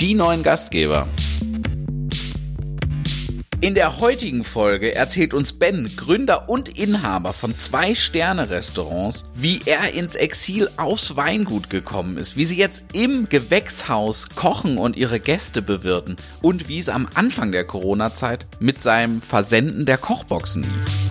[0.00, 1.08] die neuen Gastgeber.
[3.60, 9.94] In der heutigen Folge erzählt uns Ben, Gründer und Inhaber von zwei Sterne-Restaurants, wie er
[9.94, 15.62] ins Exil aufs Weingut gekommen ist, wie sie jetzt im Gewächshaus kochen und ihre Gäste
[15.62, 21.08] bewirten und wie es am Anfang der Corona-Zeit mit seinem Versenden der Kochboxen lief.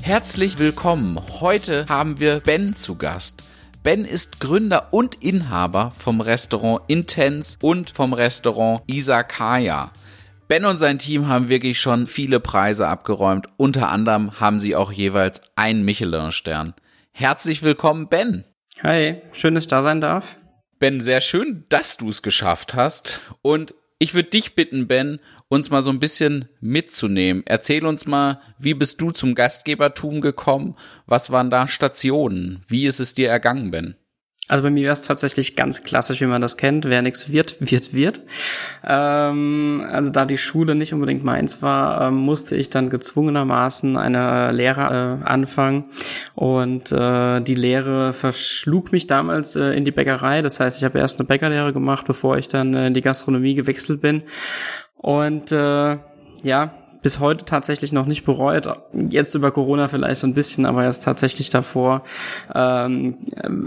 [0.00, 1.18] Herzlich willkommen.
[1.40, 3.42] Heute haben wir Ben zu Gast.
[3.86, 9.92] Ben ist Gründer und Inhaber vom Restaurant Intense und vom Restaurant Isakaya.
[10.48, 13.46] Ben und sein Team haben wirklich schon viele Preise abgeräumt.
[13.56, 16.74] Unter anderem haben sie auch jeweils einen Michelin-Stern.
[17.12, 18.44] Herzlich willkommen, Ben.
[18.82, 20.36] Hi, schön, dass ich da sein darf.
[20.80, 23.20] Ben, sehr schön, dass du es geschafft hast.
[23.40, 27.42] Und ich würde dich bitten, Ben, uns mal so ein bisschen mitzunehmen.
[27.46, 30.76] Erzähl uns mal, wie bist du zum Gastgebertum gekommen?
[31.06, 32.64] Was waren da Stationen?
[32.68, 33.96] Wie ist es dir ergangen, Ben?
[34.48, 36.84] Also bei mir wäre es tatsächlich ganz klassisch, wie man das kennt.
[36.84, 38.20] Wer nichts wird, wird, wird.
[38.86, 44.52] Ähm, also da die Schule nicht unbedingt meins war, ähm, musste ich dann gezwungenermaßen eine
[44.52, 45.86] Lehre äh, anfangen.
[46.34, 50.42] Und äh, die Lehre verschlug mich damals äh, in die Bäckerei.
[50.42, 53.56] Das heißt, ich habe erst eine Bäckerlehre gemacht, bevor ich dann äh, in die Gastronomie
[53.56, 54.22] gewechselt bin.
[55.00, 55.98] Und äh,
[56.42, 56.70] ja,
[57.06, 58.68] bis heute tatsächlich noch nicht bereut.
[58.92, 62.02] Jetzt über Corona vielleicht so ein bisschen, aber erst tatsächlich davor
[62.52, 63.18] ähm,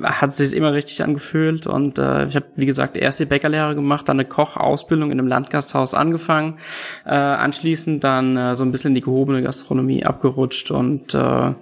[0.04, 1.66] hat es sich immer richtig angefühlt.
[1.66, 5.30] Und äh, ich habe, wie gesagt, erst die Bäckerlehre gemacht, dann eine Kochausbildung in einem
[5.30, 6.58] Landgasthaus angefangen,
[7.06, 11.54] äh, anschließend dann äh, so ein bisschen in die gehobene Gastronomie abgerutscht und äh,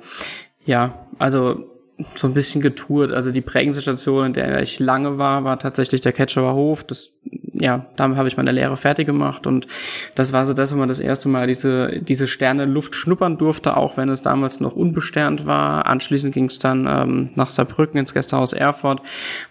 [0.65, 1.76] ja, also
[2.15, 3.11] so ein bisschen getourt.
[3.11, 6.83] Also die prägendste Station, in der ich lange war, war tatsächlich der Ketcherer Hof.
[6.83, 7.15] Das,
[7.53, 9.65] ja, da habe ich meine Lehre fertig gemacht und
[10.13, 13.77] das war so das, wo man das erste Mal diese, diese Sterne Luft schnuppern durfte,
[13.77, 15.87] auch wenn es damals noch unbesternt war.
[15.87, 19.01] Anschließend ging es dann ähm, nach Saarbrücken ins Gästehaus Erfurt,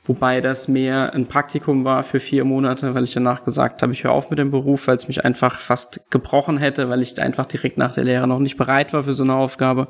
[0.05, 4.05] wobei das mehr ein Praktikum war für vier Monate, weil ich danach gesagt habe, ich
[4.05, 7.47] höre auf mit dem Beruf, weil es mich einfach fast gebrochen hätte, weil ich einfach
[7.47, 9.89] direkt nach der Lehre noch nicht bereit war für so eine Aufgabe.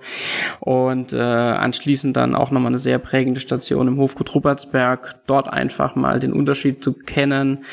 [0.61, 5.53] Und äh, anschließend dann auch auch nochmal eine sehr prägende Station im Hofgut Ruppertsberg, dort
[5.53, 7.65] einfach mal den Unterschied zu kennen,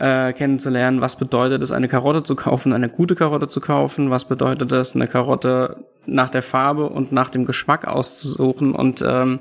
[0.00, 4.24] äh, kennenzulernen, was bedeutet es, eine Karotte zu kaufen, eine gute Karotte zu kaufen, was
[4.24, 8.74] bedeutet es, eine Karotte nach der Farbe und nach dem Geschmack auszusuchen?
[8.74, 9.40] Und ähm,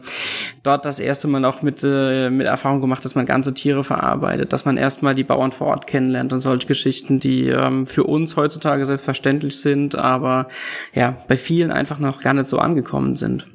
[0.61, 4.51] dort das erste Mal auch mit, äh, mit Erfahrung gemacht, dass man ganze Tiere verarbeitet,
[4.51, 8.35] dass man erstmal die Bauern vor Ort kennenlernt und solche Geschichten, die ähm, für uns
[8.35, 10.47] heutzutage selbstverständlich sind, aber
[10.93, 13.47] ja, bei vielen einfach noch gar nicht so angekommen sind.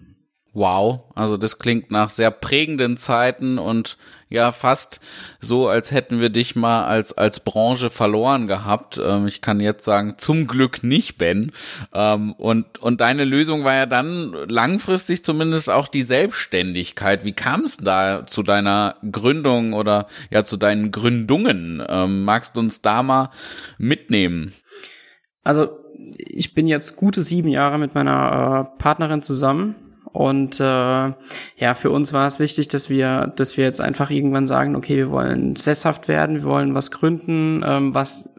[0.57, 3.99] Wow, also das klingt nach sehr prägenden Zeiten und
[4.31, 5.01] ja fast
[5.39, 8.99] so, als hätten wir dich mal als als Branche verloren gehabt.
[8.99, 11.53] Ähm, ich kann jetzt sagen, zum Glück nicht, Ben.
[11.93, 17.23] Ähm, und und deine Lösung war ja dann langfristig zumindest auch die Selbstständigkeit.
[17.23, 21.85] Wie kam es da zu deiner Gründung oder ja zu deinen Gründungen?
[21.87, 23.29] Ähm, magst du uns da mal
[23.77, 24.55] mitnehmen?
[25.45, 25.69] Also
[26.31, 29.75] ich bin jetzt gute sieben Jahre mit meiner äh, Partnerin zusammen
[30.17, 34.47] und äh, ja, für uns war es wichtig, dass wir, dass wir jetzt einfach irgendwann
[34.47, 38.31] sagen, okay, wir wollen sesshaft werden, wir wollen was gründen, ähm, was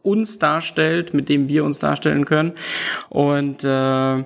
[0.00, 2.52] uns darstellt, mit dem wir uns darstellen können.
[3.10, 4.24] Und äh,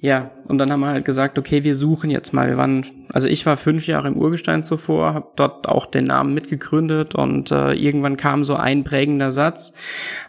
[0.00, 2.48] ja, und dann haben wir halt gesagt, okay, wir suchen jetzt mal.
[2.48, 6.34] Wir waren, also ich war fünf Jahre im Urgestein zuvor, habe dort auch den Namen
[6.34, 9.72] mitgegründet und äh, irgendwann kam so ein prägender Satz,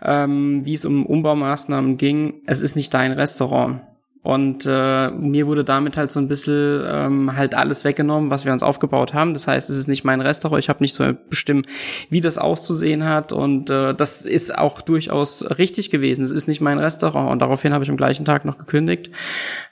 [0.02, 2.38] ähm, wie es um Umbaumaßnahmen ging.
[2.46, 3.82] Es ist nicht dein Restaurant.
[4.26, 8.52] Und äh, mir wurde damit halt so ein bisschen ähm, halt alles weggenommen, was wir
[8.52, 9.34] uns aufgebaut haben.
[9.34, 11.62] Das heißt, es ist nicht mein Restaurant, ich habe nicht so bestimmen,
[12.10, 13.34] wie das auszusehen hat.
[13.34, 16.26] Und äh, das ist auch durchaus richtig gewesen.
[16.26, 17.30] Es ist nicht mein Restaurant.
[17.30, 19.12] Und daraufhin habe ich am gleichen Tag noch gekündigt.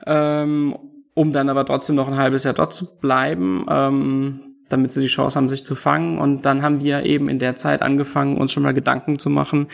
[0.05, 0.77] Ähm,
[1.15, 3.65] um dann aber trotzdem noch ein halbes Jahr dort zu bleiben.
[3.67, 4.39] Ähm,
[4.69, 6.17] damit sie die Chance haben, sich zu fangen.
[6.17, 9.67] Und dann haben wir eben in der Zeit angefangen, uns schon mal Gedanken zu machen,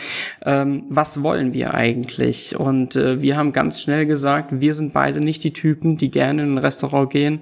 [0.46, 2.60] ähm, was wollen wir eigentlich?
[2.60, 6.44] Und äh, wir haben ganz schnell gesagt, wir sind beide nicht die Typen, die gerne
[6.44, 7.41] in ein Restaurant gehen,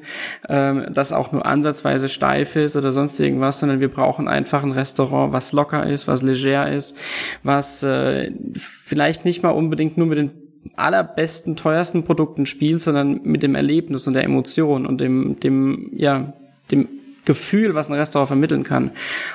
[0.50, 4.72] ähm, das auch nur ansatzweise steif ist oder sonst irgendwas, sondern wir brauchen einfach ein
[4.72, 6.96] Restaurant, was locker ist, was leger ist,
[7.44, 10.32] was äh, vielleicht nicht mal unbedingt nur mit den
[10.76, 16.34] allerbesten, teuersten Produkten spielt, sondern mit dem Erlebnis und der Emotion und dem, dem, ja,
[16.72, 16.90] dem
[17.28, 18.90] Gefühl, was ein Restaurant vermitteln kann.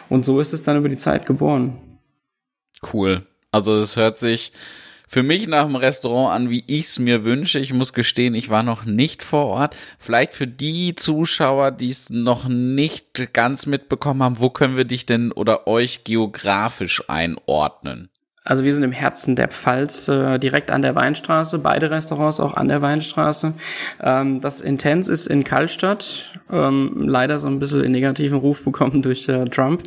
[0.09, 1.77] Und so ist es dann über die Zeit geboren.
[2.93, 3.23] Cool.
[3.53, 4.51] Also es hört sich
[5.07, 7.59] für mich nach dem Restaurant an, wie ich es mir wünsche.
[7.59, 9.77] Ich muss gestehen, ich war noch nicht vor Ort.
[9.99, 15.05] Vielleicht für die Zuschauer, die es noch nicht ganz mitbekommen haben, wo können wir dich
[15.05, 18.09] denn oder euch geografisch einordnen?
[18.45, 22.55] Also wir sind im Herzen der Pfalz, äh, direkt an der Weinstraße, beide Restaurants auch
[22.55, 23.55] an der Weinstraße.
[24.03, 29.03] Ähm, das Intens ist in Kallstadt, ähm, leider so ein bisschen in negativen Ruf bekommen
[29.03, 29.85] durch äh, Trump,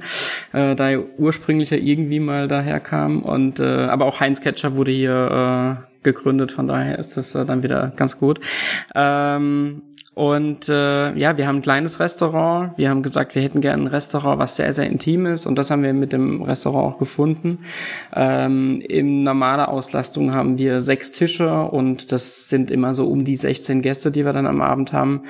[0.53, 3.21] äh, da er ursprünglich ja irgendwie mal daher kam.
[3.23, 7.45] Und äh, aber auch Heinz Ketcher wurde hier äh, gegründet, von daher ist das äh,
[7.45, 8.39] dann wieder ganz gut.
[8.95, 9.81] Ähm,
[10.15, 12.77] und äh, ja, wir haben ein kleines Restaurant.
[12.77, 15.45] Wir haben gesagt, wir hätten gerne ein Restaurant, was sehr, sehr intim ist.
[15.45, 17.65] Und das haben wir mit dem Restaurant auch gefunden.
[18.15, 23.35] Ähm, in normaler Auslastung haben wir sechs Tische und das sind immer so um die
[23.35, 25.23] 16 Gäste, die wir dann am Abend haben.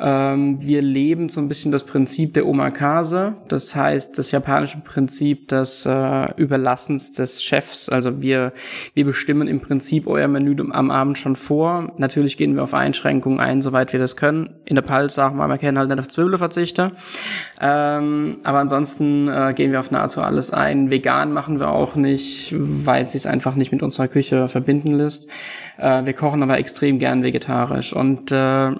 [0.00, 5.46] Ähm, wir leben so ein bisschen das Prinzip der Omakase, das heißt das japanische Prinzip
[5.46, 7.88] des äh, Überlassens des Chefs.
[7.88, 8.52] Also wir,
[8.94, 11.92] wir bestimmen im Prinzip euer Menü am Abend schon vor.
[11.96, 14.56] Natürlich gehen wir auf Einschränkungen ein, soweit wir das können.
[14.64, 16.90] In der Pals sagen wir, wir können halt nicht auf Zwiebeln verzichten.
[17.60, 20.90] Ähm, aber ansonsten äh, gehen wir auf nahezu alles ein.
[20.90, 25.28] Vegan machen wir auch nicht, weil es einfach nicht mit unserer Küche verbinden lässt.
[25.78, 28.72] Äh, wir kochen aber extrem gern vegetarisch und äh,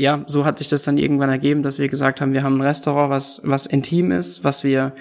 [0.00, 2.66] ja, so hat sich das dann irgendwann ergeben, dass wir gesagt haben, wir haben ein
[2.66, 4.92] Restaurant, was, was intim ist, was wir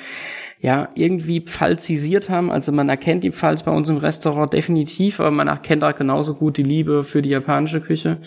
[0.62, 2.52] ja irgendwie pfalzisiert haben.
[2.52, 6.34] Also man erkennt die Pfalz bei uns im Restaurant definitiv, aber man erkennt auch genauso
[6.34, 8.18] gut die Liebe für die japanische Küche.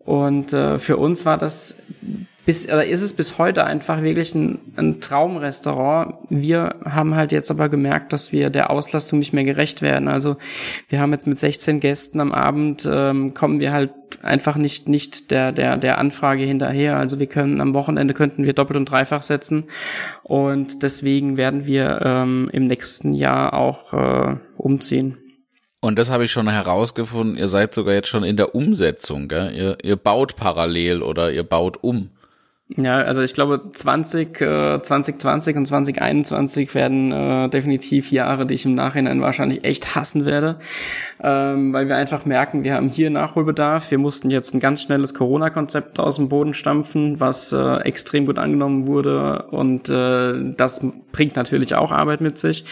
[0.00, 1.76] Und äh, für uns war das
[2.46, 6.14] bis, oder ist es bis heute einfach wirklich ein, ein Traumrestaurant.
[6.28, 10.08] Wir haben halt jetzt aber gemerkt, dass wir der Auslastung nicht mehr gerecht werden.
[10.08, 10.36] Also
[10.88, 13.92] wir haben jetzt mit 16 Gästen am Abend ähm, kommen wir halt
[14.22, 16.96] einfach nicht nicht der der der Anfrage hinterher.
[16.98, 19.64] Also wir können am Wochenende könnten wir doppelt und dreifach setzen
[20.22, 25.16] und deswegen werden wir ähm, im nächsten Jahr auch äh, umziehen.
[25.80, 29.50] Und das habe ich schon herausgefunden, ihr seid sogar jetzt schon in der Umsetzung, gell?
[29.54, 32.10] Ihr, ihr baut parallel oder ihr baut um.
[32.76, 38.64] Ja, also ich glaube 20, äh, 2020 und 2021 werden äh, definitiv Jahre, die ich
[38.64, 40.56] im Nachhinein wahrscheinlich echt hassen werde,
[41.20, 43.90] ähm, weil wir einfach merken, wir haben hier Nachholbedarf.
[43.90, 48.38] Wir mussten jetzt ein ganz schnelles Corona-Konzept aus dem Boden stampfen, was äh, extrem gut
[48.38, 52.64] angenommen wurde und äh, das bringt natürlich auch Arbeit mit sich.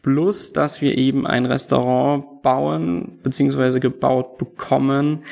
[0.00, 5.24] Plus, dass wir eben ein Restaurant bauen beziehungsweise gebaut bekommen.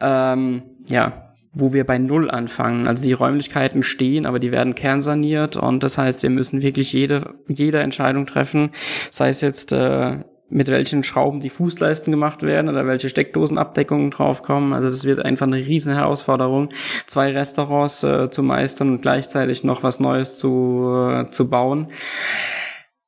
[0.00, 2.86] Ähm, ja, wo wir bei Null anfangen.
[2.86, 7.34] Also die Räumlichkeiten stehen, aber die werden kernsaniert und das heißt, wir müssen wirklich jede,
[7.48, 8.70] jede Entscheidung treffen,
[9.10, 10.18] sei es jetzt äh,
[10.52, 14.74] mit welchen Schrauben die Fußleisten gemacht werden oder welche Steckdosenabdeckungen draufkommen.
[14.74, 16.68] Also das wird einfach eine riesen Herausforderung,
[17.06, 21.88] zwei Restaurants äh, zu meistern und gleichzeitig noch was Neues zu, äh, zu bauen.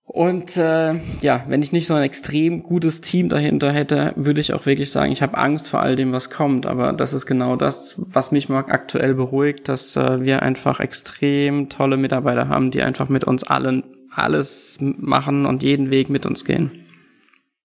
[0.07, 4.53] Und äh, ja, wenn ich nicht so ein extrem gutes Team dahinter hätte, würde ich
[4.53, 6.67] auch wirklich sagen, ich habe Angst vor all dem, was kommt.
[6.67, 11.71] Aber das ist genau das, was mich mal aktuell beruhigt, dass äh, wir einfach extrem
[11.71, 16.45] tolle Mitarbeiter haben, die einfach mit uns allen alles machen und jeden Weg mit uns
[16.45, 16.71] gehen.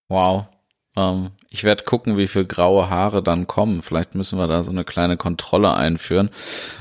[0.07, 0.45] Wow.
[0.95, 3.81] Ähm, ich werde gucken, wie viel graue Haare dann kommen.
[3.81, 6.29] Vielleicht müssen wir da so eine kleine Kontrolle einführen.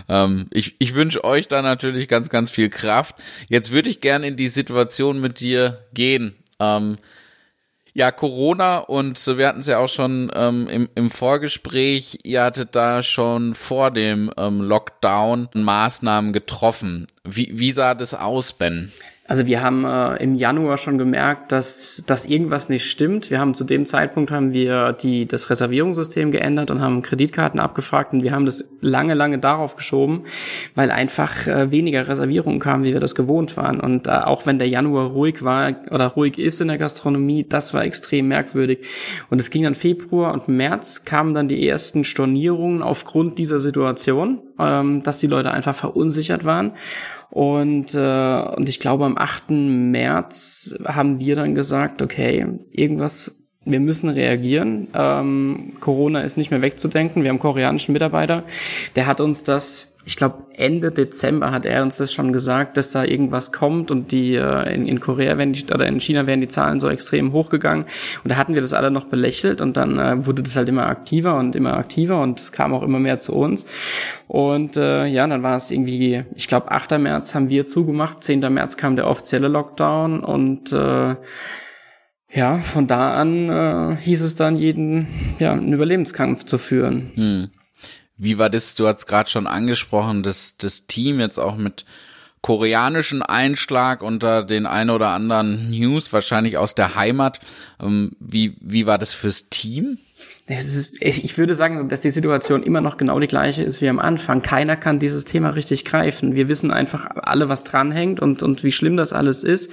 [0.08, 3.16] Ähm, ich ich wünsche euch da natürlich ganz, ganz viel Kraft.
[3.48, 6.36] Jetzt würde ich gerne in die Situation mit dir gehen.
[6.60, 6.98] Ähm,
[7.94, 12.76] ja, Corona und wir hatten es ja auch schon ähm, im, im Vorgespräch, ihr hattet
[12.76, 17.08] da schon vor dem ähm, Lockdown Maßnahmen getroffen.
[17.24, 18.92] Wie, wie sah das aus, Ben?
[19.28, 23.30] Also wir haben äh, im Januar schon gemerkt, dass, dass irgendwas nicht stimmt.
[23.30, 28.14] Wir haben zu dem Zeitpunkt haben wir die, das Reservierungssystem geändert und haben Kreditkarten abgefragt
[28.14, 30.24] und wir haben das lange, lange darauf geschoben,
[30.74, 33.80] weil einfach äh, weniger Reservierungen kamen, wie wir das gewohnt waren.
[33.80, 37.74] Und äh, auch wenn der Januar ruhig war oder ruhig ist in der Gastronomie, das
[37.74, 38.86] war extrem merkwürdig.
[39.28, 44.40] Und es ging dann Februar und März kamen dann die ersten Stornierungen aufgrund dieser Situation,
[44.58, 46.72] ähm, dass die Leute einfach verunsichert waren.
[47.30, 49.50] Und, äh, und ich glaube, am 8.
[49.50, 53.36] März haben wir dann gesagt, okay, irgendwas,
[53.70, 54.88] wir müssen reagieren.
[54.94, 57.22] Ähm, Corona ist nicht mehr wegzudenken.
[57.22, 58.44] Wir haben koreanischen Mitarbeiter,
[58.96, 62.92] der hat uns das ich glaube, Ende Dezember hat er uns das schon gesagt, dass
[62.92, 66.40] da irgendwas kommt und die äh, in, in Korea werden die, oder in China werden
[66.40, 67.84] die Zahlen so extrem hochgegangen.
[68.24, 70.86] Und da hatten wir das alle noch belächelt und dann äh, wurde das halt immer
[70.86, 73.66] aktiver und immer aktiver und es kam auch immer mehr zu uns.
[74.28, 76.92] Und äh, ja, dann war es irgendwie, ich glaube, 8.
[76.92, 78.40] März haben wir zugemacht, 10.
[78.50, 81.16] März kam der offizielle Lockdown und äh,
[82.32, 85.06] ja, von da an äh, hieß es dann jeden,
[85.38, 87.10] ja, einen Überlebenskampf zu führen.
[87.14, 87.50] Hm.
[88.16, 91.84] Wie war das, du hast gerade schon angesprochen, das, das Team jetzt auch mit
[92.40, 97.40] koreanischen Einschlag unter den ein oder anderen News, wahrscheinlich aus der Heimat.
[97.80, 99.98] Ähm, wie, wie war das fürs Team?
[100.46, 103.98] Ist, ich würde sagen, dass die Situation immer noch genau die gleiche ist wie am
[103.98, 104.40] Anfang.
[104.40, 106.36] Keiner kann dieses Thema richtig greifen.
[106.36, 109.70] Wir wissen einfach alle, was dranhängt und, und wie schlimm das alles ist.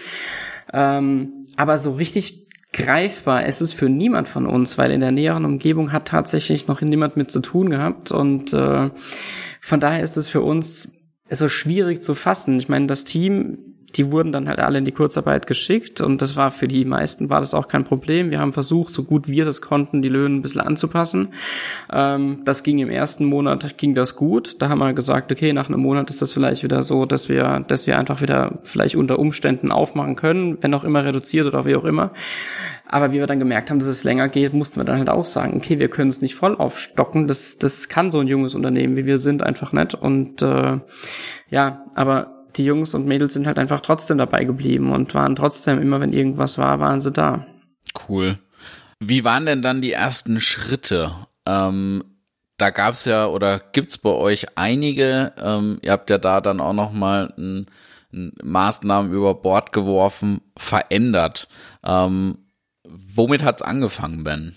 [0.73, 2.44] Ähm, aber so richtig
[2.75, 6.81] greifbar ist es für niemand von uns, weil in der näheren Umgebung hat tatsächlich noch
[6.81, 8.89] niemand mit zu tun gehabt und äh,
[9.61, 10.91] von daher ist es für uns
[11.29, 12.57] so schwierig zu fassen.
[12.59, 16.35] Ich meine, das Team die wurden dann halt alle in die Kurzarbeit geschickt und das
[16.35, 18.29] war für die meisten war das auch kein Problem.
[18.29, 21.29] Wir haben versucht, so gut wir das konnten, die Löhne ein bisschen anzupassen.
[21.91, 24.61] Ähm, das ging im ersten Monat, ging das gut.
[24.61, 27.63] Da haben wir gesagt, okay, nach einem Monat ist das vielleicht wieder so, dass wir,
[27.67, 31.75] dass wir einfach wieder vielleicht unter Umständen aufmachen können, wenn auch immer reduziert oder wie
[31.75, 32.11] auch immer.
[32.87, 35.25] Aber wie wir dann gemerkt haben, dass es länger geht, mussten wir dann halt auch
[35.25, 37.27] sagen, okay, wir können es nicht voll aufstocken.
[37.27, 39.95] Das, das kann so ein junges Unternehmen, wie wir sind, einfach nicht.
[39.95, 40.79] Und äh,
[41.49, 45.81] ja, aber die Jungs und Mädels sind halt einfach trotzdem dabei geblieben und waren trotzdem,
[45.81, 47.45] immer wenn irgendwas war, waren sie da.
[48.07, 48.39] Cool.
[48.99, 51.11] Wie waren denn dann die ersten Schritte?
[51.45, 52.03] Ähm,
[52.57, 55.33] da gab's ja oder gibt's bei euch einige.
[55.37, 57.67] Ähm, ihr habt ja da dann auch noch mal ein,
[58.13, 61.47] ein Maßnahmen über Bord geworfen, verändert.
[61.83, 62.37] Ähm,
[62.87, 64.55] womit hat's angefangen, Ben?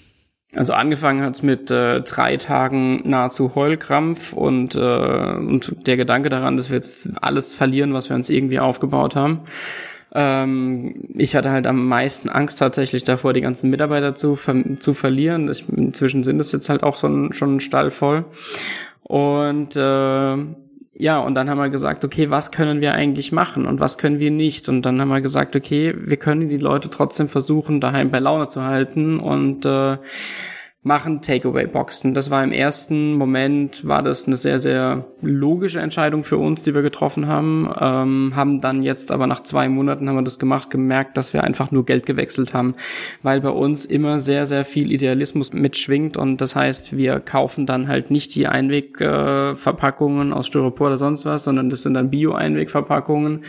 [0.54, 6.56] Also angefangen hat's mit äh, drei Tagen nahezu Heulkrampf und, äh, und der Gedanke daran,
[6.56, 9.40] dass wir jetzt alles verlieren, was wir uns irgendwie aufgebaut haben.
[10.14, 14.94] Ähm, ich hatte halt am meisten Angst tatsächlich davor, die ganzen Mitarbeiter zu, ver zu
[14.94, 15.50] verlieren.
[15.50, 18.24] Ich, inzwischen sind es jetzt halt auch so ein, schon ein Stall voll.
[19.02, 20.36] Und äh,
[21.00, 24.18] ja, und dann haben wir gesagt, okay, was können wir eigentlich machen und was können
[24.18, 24.68] wir nicht?
[24.68, 28.48] Und dann haben wir gesagt, okay, wir können die Leute trotzdem versuchen, daheim bei Laune
[28.48, 29.96] zu halten und äh,
[30.82, 32.14] machen Takeaway-Boxen.
[32.14, 36.72] Das war im ersten Moment, war das eine sehr, sehr logische Entscheidung für uns, die
[36.72, 37.68] wir getroffen haben.
[37.80, 41.42] Ähm, haben dann jetzt aber nach zwei Monaten haben wir das gemacht, gemerkt, dass wir
[41.42, 42.74] einfach nur Geld gewechselt haben,
[43.24, 47.88] weil bei uns immer sehr, sehr viel Idealismus mitschwingt und das heißt, wir kaufen dann
[47.88, 53.42] halt nicht die Einwegverpackungen aus Styropor oder sonst was, sondern das sind dann Bio-Einwegverpackungen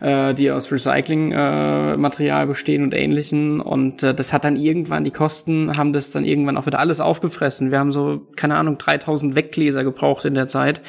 [0.00, 3.60] äh, die aus Recyclingmaterial äh, bestehen und ähnlichen.
[3.60, 7.00] Und äh, das hat dann irgendwann, die Kosten haben das dann irgendwann auch wieder alles
[7.00, 7.70] aufgefressen.
[7.70, 10.80] Wir haben so, keine Ahnung, 3000 Weggläser gebraucht in der Zeit.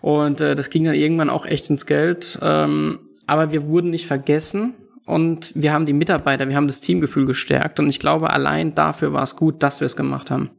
[0.00, 2.38] Und äh, das ging dann irgendwann auch echt ins Geld.
[2.42, 4.74] Ähm, aber wir wurden nicht vergessen
[5.04, 9.12] und wir haben die Mitarbeiter, wir haben das Teamgefühl gestärkt und ich glaube, allein dafür
[9.14, 10.50] war es gut, dass wir es gemacht haben.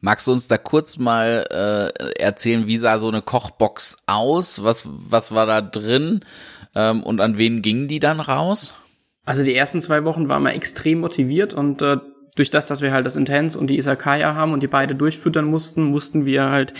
[0.00, 4.62] Magst du uns da kurz mal äh, erzählen, wie sah so eine Kochbox aus?
[4.62, 6.24] Was, was war da drin?
[6.74, 8.72] Ähm, und an wen gingen die dann raus?
[9.24, 11.98] Also die ersten zwei Wochen waren wir extrem motiviert und äh,
[12.38, 15.44] durch das, dass wir halt das Intense und die Isakaya haben und die beide durchfüttern
[15.44, 16.74] mussten, mussten wir halt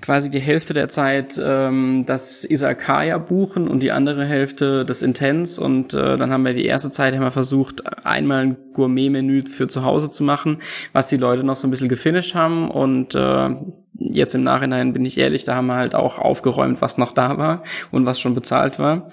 [0.00, 5.60] quasi die Hälfte der Zeit ähm, das Isakaya buchen und die andere Hälfte das Intense.
[5.60, 9.84] Und äh, dann haben wir die erste Zeit wir versucht, einmal ein Gourmet-Menü für zu
[9.84, 10.58] Hause zu machen,
[10.92, 12.70] was die Leute noch so ein bisschen gefinisht haben.
[12.70, 13.50] Und äh,
[13.94, 17.36] jetzt im Nachhinein bin ich ehrlich, da haben wir halt auch aufgeräumt, was noch da
[17.36, 19.10] war und was schon bezahlt war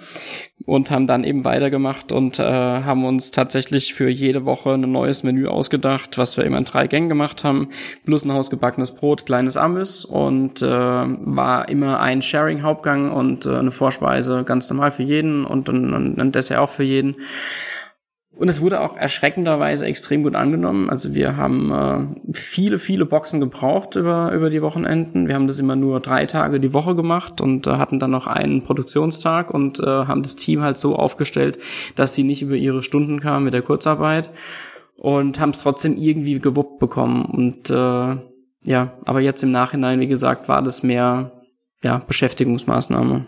[0.65, 5.23] und haben dann eben weitergemacht und äh, haben uns tatsächlich für jede Woche ein neues
[5.23, 7.69] Menü ausgedacht, was wir immer in drei Gängen gemacht haben,
[8.05, 13.71] plus ein hausgebackenes Brot, kleines Amüs und äh, war immer ein Sharing-Hauptgang und äh, eine
[13.71, 17.15] Vorspeise ganz normal für jeden und ein, ein Dessert auch für jeden.
[18.37, 20.91] Und es wurde auch erschreckenderweise extrem gut angenommen.
[20.91, 25.27] Also wir haben äh, viele, viele Boxen gebraucht über, über die Wochenenden.
[25.27, 28.27] Wir haben das immer nur drei Tage die Woche gemacht und äh, hatten dann noch
[28.27, 31.57] einen Produktionstag und äh, haben das Team halt so aufgestellt,
[31.95, 34.29] dass die nicht über ihre Stunden kamen mit der Kurzarbeit
[34.97, 37.25] und haben es trotzdem irgendwie gewuppt bekommen.
[37.25, 38.17] Und äh,
[38.63, 41.31] ja, aber jetzt im Nachhinein, wie gesagt, war das mehr
[41.81, 43.25] ja, Beschäftigungsmaßnahme.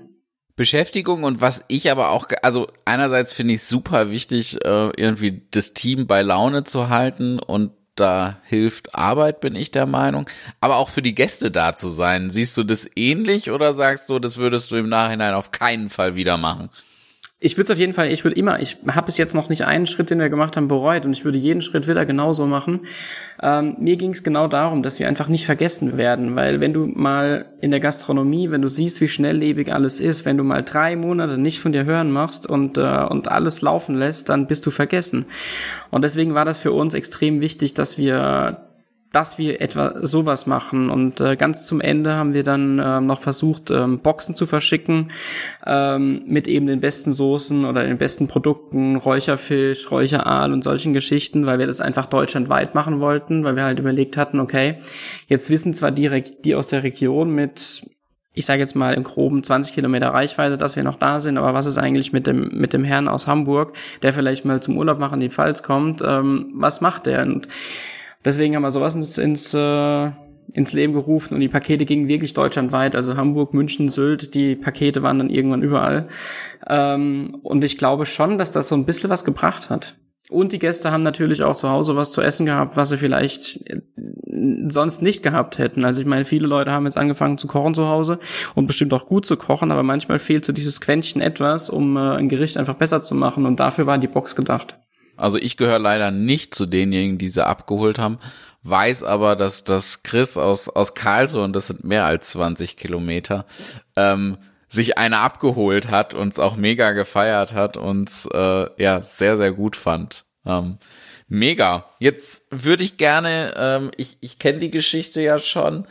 [0.60, 5.74] Beschäftigung und was ich aber auch, also einerseits finde ich super wichtig, äh, irgendwie das
[5.74, 10.90] Team bei Laune zu halten und da hilft Arbeit, bin ich der Meinung, aber auch
[10.90, 12.30] für die Gäste da zu sein.
[12.30, 16.16] Siehst du das ähnlich oder sagst du, das würdest du im Nachhinein auf keinen Fall
[16.16, 16.70] wieder machen?
[17.42, 19.64] Ich würde es auf jeden Fall, ich würde immer, ich habe bis jetzt noch nicht
[19.64, 22.82] einen Schritt, den wir gemacht haben, bereut und ich würde jeden Schritt wieder genauso machen.
[23.42, 26.86] Ähm, mir ging es genau darum, dass wir einfach nicht vergessen werden, weil wenn du
[26.88, 30.98] mal in der Gastronomie, wenn du siehst, wie schnelllebig alles ist, wenn du mal drei
[30.98, 34.70] Monate nicht von dir hören machst und, äh, und alles laufen lässt, dann bist du
[34.70, 35.26] vergessen.
[35.92, 38.69] Und deswegen war das für uns extrem wichtig, dass wir
[39.12, 40.90] dass wir etwa sowas machen.
[40.90, 45.12] Und äh, ganz zum Ende haben wir dann äh, noch versucht, ähm, Boxen zu verschicken
[45.66, 51.48] ähm, mit eben den besten Soßen oder den besten Produkten, Räucherfisch, Räucheraal und solchen Geschichten,
[51.48, 54.76] weil wir das einfach deutschlandweit machen wollten, weil wir halt überlegt hatten, okay,
[55.28, 57.84] jetzt wissen zwar die, die aus der Region mit
[58.36, 61.56] ich sage jetzt mal im groben 20 Kilometer Reichweite, dass wir noch da sind, aber
[61.56, 65.00] was ist eigentlich mit dem mit dem Herrn aus Hamburg, der vielleicht mal zum Urlaub
[65.00, 67.24] machen in die Pfalz kommt, ähm, was macht der?
[67.24, 67.48] Und
[68.26, 70.12] Deswegen haben wir sowas ins, ins, äh,
[70.54, 75.04] ins Leben gerufen und die Pakete gingen wirklich deutschlandweit, also Hamburg, München, Sylt, die Pakete
[75.04, 76.08] waren dann irgendwann überall.
[76.68, 79.96] Ähm, und ich glaube schon, dass das so ein bisschen was gebracht hat.
[80.30, 83.68] Und die Gäste haben natürlich auch zu Hause was zu essen gehabt, was sie vielleicht
[83.68, 83.82] äh,
[84.68, 85.86] sonst nicht gehabt hätten.
[85.86, 88.20] Also ich meine, viele Leute haben jetzt angefangen zu kochen zu Hause
[88.54, 92.18] und bestimmt auch gut zu kochen, aber manchmal fehlt so dieses Quäntchen etwas, um äh,
[92.18, 94.78] ein Gericht einfach besser zu machen und dafür war die Box gedacht.
[95.20, 98.20] Also ich gehöre leider nicht zu denjenigen, die sie abgeholt haben,
[98.64, 103.46] weiß aber, dass das Chris aus, aus Karlsruhe, und das sind mehr als 20 Kilometer,
[103.96, 109.52] ähm, sich eine abgeholt hat, uns auch mega gefeiert hat, uns äh, ja sehr, sehr
[109.52, 110.26] gut fand.
[110.46, 110.78] Ähm,
[111.28, 111.90] mega.
[112.00, 115.88] Jetzt würde ich gerne, ähm, ich, ich kenne die Geschichte ja schon,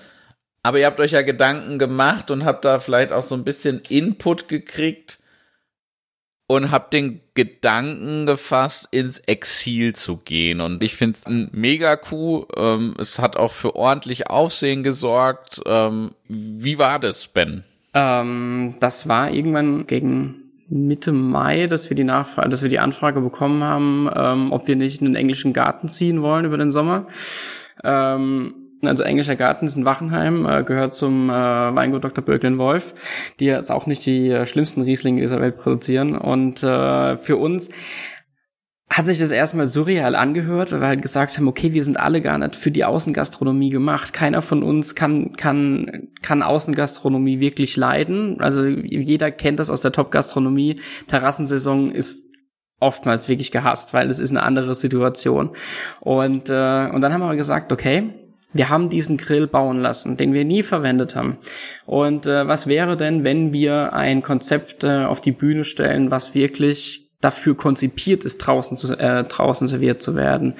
[0.62, 3.80] aber ihr habt euch ja Gedanken gemacht und habt da vielleicht auch so ein bisschen
[3.88, 5.20] Input gekriegt
[6.48, 10.60] und habt den Gedanken gefasst, ins Exil zu gehen.
[10.60, 12.48] Und ich finde es ein mega Coup.
[12.56, 15.60] Ähm, es hat auch für ordentlich Aufsehen gesorgt.
[15.66, 17.64] Ähm, wie war das, Ben?
[17.92, 20.36] Ähm, das war irgendwann gegen
[20.70, 24.76] Mitte Mai, dass wir die Nachfrage, dass wir die Anfrage bekommen haben, ähm, ob wir
[24.76, 27.08] nicht in den englischen Garten ziehen wollen über den Sommer.
[27.84, 32.24] Ähm, also englischer Garten ist in Wachenheim, äh, gehört zum äh, Weingut Dr.
[32.24, 32.94] Birklin Wolf,
[33.40, 36.16] die jetzt auch nicht die äh, schlimmsten Rieslinge dieser Welt produzieren.
[36.16, 37.70] Und äh, für uns
[38.90, 42.22] hat sich das erstmal surreal angehört, weil wir halt gesagt haben, okay, wir sind alle
[42.22, 44.12] gar nicht für die Außengastronomie gemacht.
[44.12, 48.40] Keiner von uns kann, kann, kann Außengastronomie wirklich leiden.
[48.40, 50.80] Also jeder kennt das aus der Top-Gastronomie.
[51.06, 52.28] Terrassensaison ist
[52.80, 55.50] oftmals wirklich gehasst, weil es ist eine andere Situation.
[56.00, 60.32] Und, äh, und dann haben wir gesagt, okay, wir haben diesen Grill bauen lassen, den
[60.32, 61.38] wir nie verwendet haben.
[61.84, 66.34] Und äh, was wäre denn, wenn wir ein Konzept äh, auf die Bühne stellen, was
[66.34, 70.54] wirklich dafür konzipiert ist, draußen, zu, äh, draußen serviert zu werden.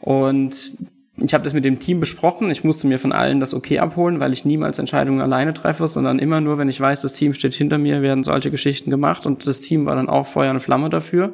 [0.00, 0.76] Und
[1.16, 2.50] ich habe das mit dem Team besprochen.
[2.50, 6.18] Ich musste mir von allen das Okay abholen, weil ich niemals Entscheidungen alleine treffe, sondern
[6.18, 9.46] immer nur, wenn ich weiß, das Team steht hinter mir, werden solche Geschichten gemacht und
[9.46, 11.32] das Team war dann auch Feuer und Flamme dafür.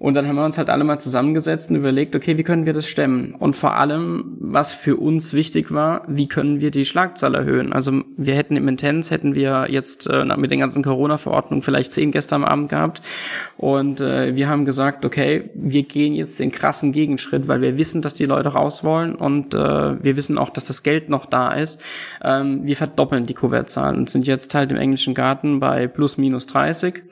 [0.00, 2.72] Und dann haben wir uns halt alle mal zusammengesetzt und überlegt, okay, wie können wir
[2.72, 3.34] das stemmen?
[3.38, 7.72] Und vor allem, was für uns wichtig war, wie können wir die Schlagzahl erhöhen?
[7.72, 12.10] Also wir hätten im Intense, hätten wir jetzt äh, mit den ganzen Corona-Verordnungen vielleicht zehn
[12.10, 13.02] Gäste am Abend gehabt.
[13.56, 18.02] Und äh, wir haben gesagt, okay, wir gehen jetzt den krassen Gegenschritt, weil wir wissen,
[18.02, 21.52] dass die Leute raus wollen und äh, wir wissen auch, dass das Geld noch da
[21.52, 21.80] ist.
[22.22, 26.46] Ähm, wir verdoppeln die Kuvertzahl und sind jetzt halt im englischen Garten bei plus minus
[26.46, 27.04] 30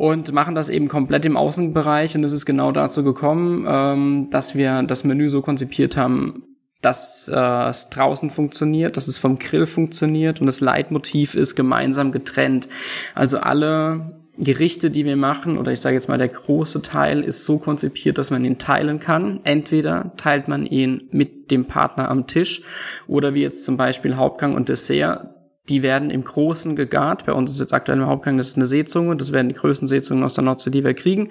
[0.00, 2.16] und machen das eben komplett im Außenbereich.
[2.16, 6.42] Und es ist genau dazu gekommen, ähm, dass wir das Menü so konzipiert haben,
[6.80, 12.12] dass äh, es draußen funktioniert, dass es vom Grill funktioniert und das Leitmotiv ist gemeinsam
[12.12, 12.66] getrennt.
[13.14, 17.44] Also alle Gerichte, die wir machen, oder ich sage jetzt mal, der große Teil ist
[17.44, 19.40] so konzipiert, dass man ihn teilen kann.
[19.44, 22.62] Entweder teilt man ihn mit dem Partner am Tisch
[23.06, 25.28] oder wie jetzt zum Beispiel Hauptgang und Dessert
[25.70, 27.24] die werden im Großen gegart.
[27.26, 29.16] Bei uns ist jetzt aktuell im Hauptgang, das ist eine Seezunge.
[29.16, 31.30] Das werden die größten Seezungen aus der Nordsee, die wir kriegen.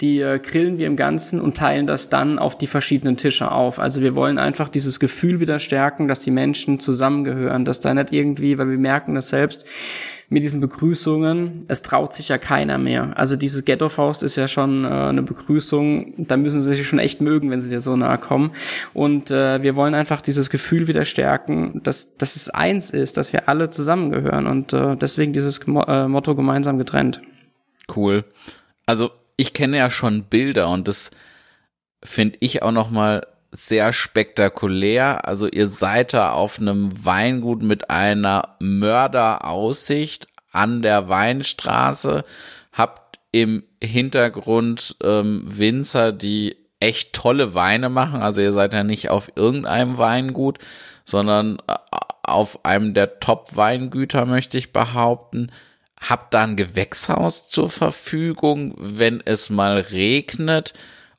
[0.00, 3.78] Die äh, grillen wir im Ganzen und teilen das dann auf die verschiedenen Tische auf.
[3.78, 8.12] Also wir wollen einfach dieses Gefühl wieder stärken, dass die Menschen zusammengehören, dass da nicht
[8.12, 9.64] irgendwie, weil wir merken das selbst,
[10.30, 13.16] mit diesen Begrüßungen, es traut sich ja keiner mehr.
[13.16, 17.22] Also diese Ghetto-Faust ist ja schon äh, eine Begrüßung, da müssen sie sich schon echt
[17.22, 18.52] mögen, wenn sie dir so nahe kommen.
[18.92, 23.32] Und äh, wir wollen einfach dieses Gefühl wieder stärken, dass, dass es eins ist, dass
[23.32, 27.22] wir alle zusammengehören und äh, deswegen dieses äh, Motto gemeinsam getrennt.
[27.94, 28.24] Cool.
[28.84, 31.10] Also ich kenne ja schon Bilder und das
[32.04, 35.26] finde ich auch noch mal sehr spektakulär.
[35.26, 42.24] Also ihr seid da auf einem Weingut mit einer Mörderaussicht an der Weinstraße,
[42.72, 48.22] habt im Hintergrund ähm, Winzer, die echt tolle Weine machen.
[48.22, 50.58] Also ihr seid ja nicht auf irgendeinem Weingut,
[51.04, 51.74] sondern äh,
[52.22, 55.50] auf einem der Top-Weingüter, möchte ich behaupten.
[56.00, 60.74] Habt da ein Gewächshaus zur Verfügung, wenn es mal regnet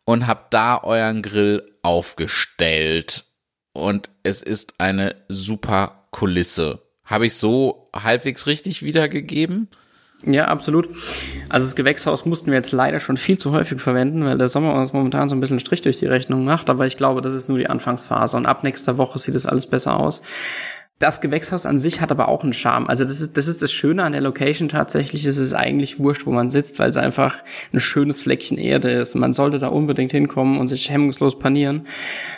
[0.10, 3.26] und habt da euren Grill aufgestellt.
[3.74, 6.82] Und es ist eine super Kulisse.
[7.06, 9.68] Habe ich so halbwegs richtig wiedergegeben?
[10.24, 10.90] Ja, absolut.
[11.50, 14.74] Also das Gewächshaus mussten wir jetzt leider schon viel zu häufig verwenden, weil der Sommer
[14.74, 16.72] uns momentan so ein bisschen Strich durch die Rechnung macht.
[16.72, 19.68] Aber ich glaube, das ist nur die Anfangsphase und ab nächster Woche sieht es alles
[19.68, 20.24] besser aus.
[21.00, 22.88] Das Gewächshaus an sich hat aber auch einen Charme.
[22.88, 25.24] Also das ist, das ist das Schöne an der Location tatsächlich.
[25.24, 27.38] Es ist eigentlich wurscht, wo man sitzt, weil es einfach
[27.74, 29.16] ein schönes Fleckchen Erde ist.
[29.16, 31.88] Man sollte da unbedingt hinkommen und sich hemmungslos panieren.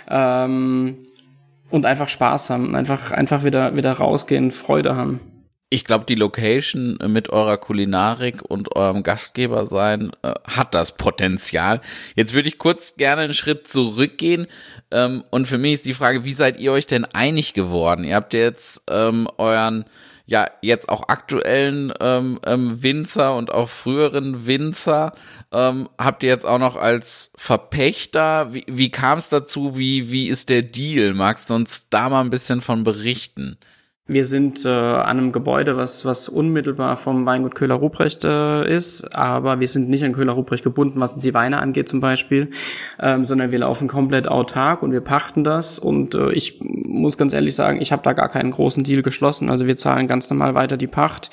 [0.07, 0.97] Ähm,
[1.71, 2.75] und einfach Spaß haben.
[2.75, 5.19] Einfach, einfach wieder, wieder rausgehen, Freude haben
[5.73, 11.79] ich glaube, die Location mit eurer Kulinarik und eurem Gastgeber sein äh, hat das Potenzial.
[12.13, 14.47] Jetzt würde ich kurz gerne einen Schritt zurückgehen.
[14.91, 18.03] Ähm, und für mich ist die Frage, wie seid ihr euch denn einig geworden?
[18.03, 19.85] Ihr habt jetzt ähm, euren
[20.25, 25.13] ja jetzt auch aktuellen ähm, ähm, Winzer und auch früheren Winzer
[25.53, 28.53] ähm, habt ihr jetzt auch noch als Verpächter.
[28.53, 29.77] Wie, wie kam es dazu?
[29.77, 31.13] Wie, wie ist der Deal?
[31.13, 33.57] Magst du uns da mal ein bisschen von berichten?
[34.07, 39.59] Wir sind äh, an einem Gebäude, was, was unmittelbar vom Weingut Köhler-Ruprecht äh, ist, aber
[39.59, 42.49] wir sind nicht an Köhler-Ruprecht gebunden, was die Weine angeht zum Beispiel,
[42.99, 47.31] ähm, sondern wir laufen komplett autark und wir pachten das und äh, ich muss ganz
[47.31, 50.55] ehrlich sagen, ich habe da gar keinen großen Deal geschlossen, also wir zahlen ganz normal
[50.55, 51.29] weiter die Pacht.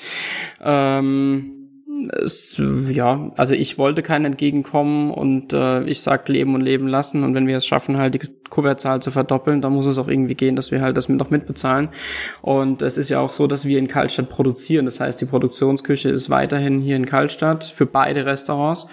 [0.61, 1.58] Ähm,
[2.07, 2.55] es,
[2.89, 7.33] ja, also ich wollte keinen entgegenkommen und äh, ich sag leben und leben lassen und
[7.33, 10.55] wenn wir es schaffen, halt die Kuvertzahl zu verdoppeln, dann muss es auch irgendwie gehen,
[10.55, 11.89] dass wir halt das noch mitbezahlen.
[12.41, 14.85] Und es ist ja auch so, dass wir in Kaltstadt produzieren.
[14.85, 18.87] Das heißt, die Produktionsküche ist weiterhin hier in Kaltstadt für beide Restaurants.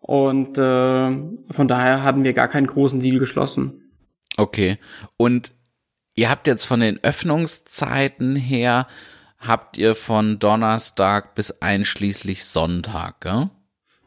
[0.00, 1.10] Und äh,
[1.50, 3.90] von daher haben wir gar keinen großen Deal geschlossen.
[4.36, 4.78] Okay.
[5.16, 5.52] Und
[6.14, 8.86] ihr habt jetzt von den Öffnungszeiten her
[9.40, 13.50] habt ihr von Donnerstag bis einschließlich Sonntag, gell?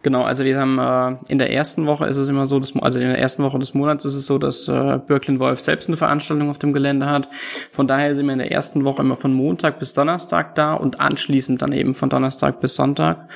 [0.04, 3.00] Genau, also wir haben äh, in der ersten Woche ist es immer so, dass, also
[3.00, 5.96] in der ersten Woche des Monats ist es so, dass äh, Birklin Wolf selbst eine
[5.96, 7.30] Veranstaltung auf dem Gelände hat.
[7.72, 11.00] Von daher sind wir in der ersten Woche immer von Montag bis Donnerstag da und
[11.00, 13.30] anschließend dann eben von Donnerstag bis Sonntag.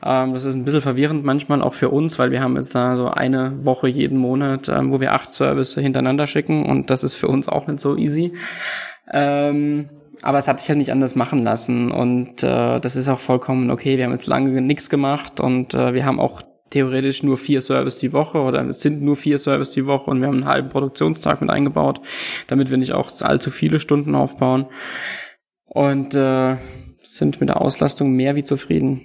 [0.00, 2.94] Ähm, das ist ein bisschen verwirrend manchmal auch für uns, weil wir haben jetzt da
[2.94, 7.16] so eine Woche jeden Monat, ähm, wo wir acht Service hintereinander schicken und das ist
[7.16, 8.32] für uns auch nicht so easy.
[9.12, 9.88] Ähm,
[10.22, 13.70] aber es hat sich halt nicht anders machen lassen und äh, das ist auch vollkommen
[13.70, 13.98] okay.
[13.98, 17.98] Wir haben jetzt lange nichts gemacht und äh, wir haben auch theoretisch nur vier Service
[17.98, 20.68] die Woche oder es sind nur vier Service die Woche und wir haben einen halben
[20.68, 22.00] Produktionstag mit eingebaut,
[22.46, 24.66] damit wir nicht auch allzu viele Stunden aufbauen
[25.64, 26.56] und äh,
[27.02, 29.02] sind mit der Auslastung mehr wie zufrieden.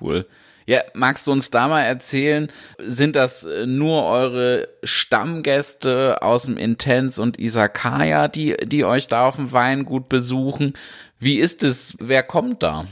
[0.00, 0.26] Cool.
[0.66, 6.56] Ja, magst du uns da mal erzählen, sind das äh, nur eure Stammgäste aus dem
[6.56, 10.74] Intense und Isakaya, die, die euch da auf dem Weingut besuchen?
[11.18, 11.96] Wie ist es?
[12.00, 12.86] Wer kommt da?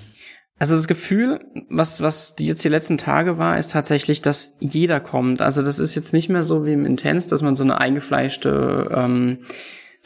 [0.60, 4.98] Also das Gefühl, was, was die jetzt die letzten Tage war, ist tatsächlich, dass jeder
[4.98, 5.40] kommt.
[5.40, 8.90] Also das ist jetzt nicht mehr so wie im Intense, dass man so eine eingefleischte
[8.92, 9.38] ähm,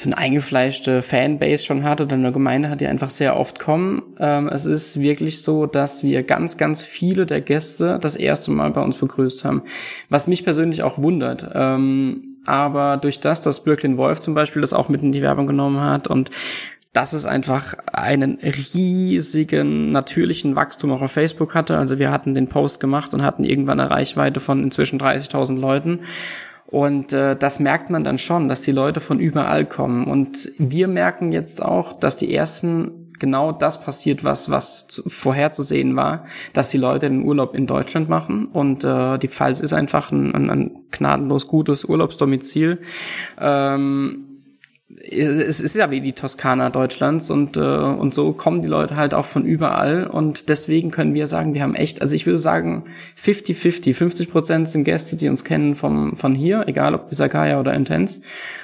[0.02, 4.02] so eine eingefleischte Fanbase schon hat oder eine Gemeinde hat, die einfach sehr oft kommen.
[4.18, 8.70] Ähm, es ist wirklich so, dass wir ganz, ganz viele der Gäste das erste Mal
[8.70, 9.62] bei uns begrüßt haben.
[10.08, 11.50] Was mich persönlich auch wundert.
[11.54, 15.46] Ähm, aber durch das, dass Birklin Wolf zum Beispiel das auch mit in die Werbung
[15.46, 16.30] genommen hat und
[16.92, 21.78] dass es einfach einen riesigen natürlichen Wachstum auch auf Facebook hatte.
[21.78, 26.00] Also wir hatten den Post gemacht und hatten irgendwann eine Reichweite von inzwischen 30.000 Leuten.
[26.72, 30.06] Und äh, das merkt man dann schon, dass die Leute von überall kommen.
[30.06, 36.24] Und wir merken jetzt auch, dass die ersten genau das passiert, was was vorherzusehen war,
[36.54, 38.46] dass die Leute den Urlaub in Deutschland machen.
[38.46, 42.80] Und äh, die Pfalz ist einfach ein, ein, ein gnadenlos gutes Urlaubsdomizil.
[43.38, 44.31] Ähm,
[45.10, 49.14] es ist ja wie die Toskana Deutschlands und, äh, und so kommen die Leute halt
[49.14, 52.84] auch von überall und deswegen können wir sagen, wir haben echt, also ich würde sagen
[53.18, 57.74] 50-50, 50 Prozent sind Gäste, die uns kennen vom, von hier, egal ob Isakaya oder
[57.74, 58.22] Intense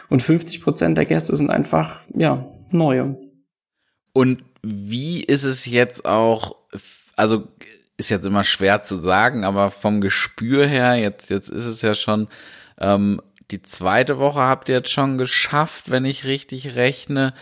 [0.09, 3.19] und 50 Prozent der Gäste sind einfach, ja, neue.
[4.13, 6.57] Und wie ist es jetzt auch,
[7.17, 7.49] also
[7.97, 11.95] ist jetzt immer schwer zu sagen, aber vom Gespür her, jetzt, jetzt ist es ja
[11.95, 12.29] schon
[12.81, 17.33] ähm, die zweite Woche habt ihr jetzt schon geschafft, wenn ich richtig rechne.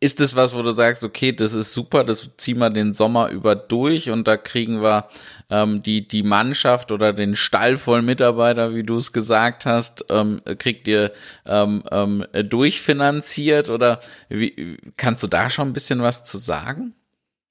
[0.00, 3.30] Ist es was, wo du sagst, okay, das ist super, das ziehen wir den Sommer
[3.30, 5.08] über durch und da kriegen wir
[5.48, 10.42] ähm, die, die Mannschaft oder den Stall voll Mitarbeiter, wie du es gesagt hast, ähm,
[10.58, 11.12] kriegt ihr
[11.46, 16.94] ähm, ähm, durchfinanziert oder wie, kannst du da schon ein bisschen was zu sagen?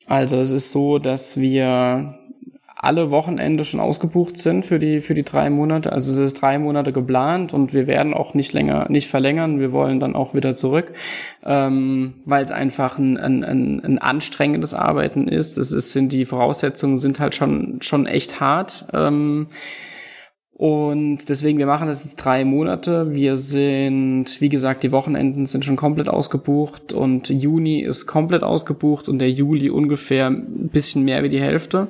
[0.06, 2.19] Also es ist so, dass wir
[2.84, 5.91] alle Wochenende schon ausgebucht sind für die, für die drei Monate.
[5.91, 9.60] Also es ist drei Monate geplant und wir werden auch nicht länger, nicht verlängern.
[9.60, 10.91] Wir wollen dann auch wieder zurück,
[11.46, 15.58] ähm, weil es einfach ein, ein, ein, ein anstrengendes Arbeiten ist.
[15.58, 18.86] Es ist, sind die Voraussetzungen sind halt schon, schon echt hart.
[18.93, 19.48] Ähm,
[20.56, 23.13] und deswegen, wir machen das jetzt drei Monate.
[23.13, 29.10] Wir sind, wie gesagt, die Wochenenden sind schon komplett ausgebucht und Juni ist komplett ausgebucht
[29.10, 31.88] und der Juli ungefähr ein bisschen mehr wie die Hälfte.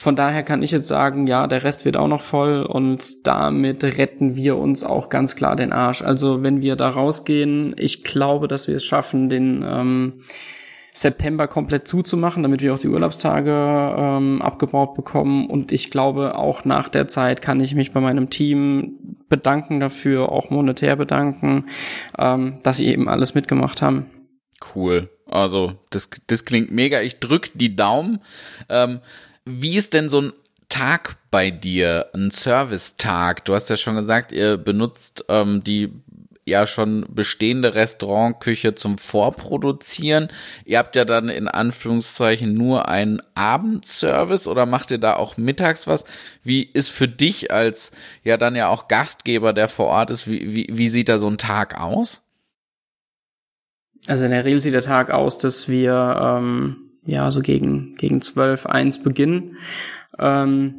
[0.00, 3.82] Von daher kann ich jetzt sagen, ja, der Rest wird auch noch voll und damit
[3.82, 6.02] retten wir uns auch ganz klar den Arsch.
[6.02, 10.20] Also wenn wir da rausgehen, ich glaube, dass wir es schaffen, den ähm,
[10.94, 15.50] September komplett zuzumachen, damit wir auch die Urlaubstage ähm, abgebaut bekommen.
[15.50, 20.30] Und ich glaube, auch nach der Zeit kann ich mich bei meinem Team bedanken dafür,
[20.30, 21.66] auch monetär bedanken,
[22.16, 24.06] ähm, dass sie eben alles mitgemacht haben.
[24.76, 25.10] Cool.
[25.26, 27.00] Also das, das klingt mega.
[27.00, 28.20] Ich drück die Daumen.
[28.68, 29.00] Ähm,
[29.48, 30.32] wie ist denn so ein
[30.68, 33.44] Tag bei dir, ein Service-Tag?
[33.44, 35.90] Du hast ja schon gesagt, ihr benutzt ähm, die
[36.48, 40.28] ja schon bestehende Restaurantküche zum Vorproduzieren.
[40.64, 45.86] Ihr habt ja dann in Anführungszeichen nur einen Abendservice oder macht ihr da auch mittags
[45.86, 46.04] was?
[46.42, 47.92] Wie ist für dich als
[48.24, 51.28] ja dann ja auch Gastgeber, der vor Ort ist, wie, wie, wie sieht da so
[51.28, 52.22] ein Tag aus?
[54.06, 58.20] Also in der Regel sieht der Tag aus, dass wir ähm, ja so gegen gegen
[58.20, 59.56] zwölf eins beginnen.
[60.18, 60.74] Ähm,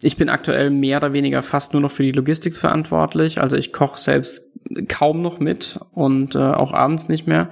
[0.00, 3.40] ich bin aktuell mehr oder weniger fast nur noch für die Logistik verantwortlich.
[3.40, 4.42] Also ich koche selbst
[4.88, 7.48] kaum noch mit und äh, auch abends nicht mehr,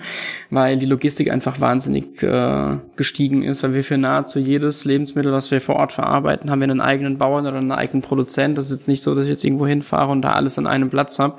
[0.50, 5.50] weil die Logistik einfach wahnsinnig äh, gestiegen ist, weil wir für nahezu jedes Lebensmittel, was
[5.50, 8.58] wir vor Ort verarbeiten, haben wir einen eigenen Bauern oder einen eigenen Produzent.
[8.58, 10.90] Das ist jetzt nicht so, dass ich jetzt irgendwo hinfahre und da alles an einem
[10.90, 11.36] Platz habe.